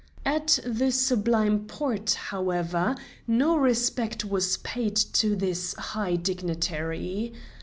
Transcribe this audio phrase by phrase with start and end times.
[0.25, 2.95] At the Sublime Porte, however,
[3.27, 7.33] no respect was paid to this high dignitary.